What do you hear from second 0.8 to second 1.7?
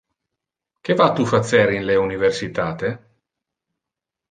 Que va tu facer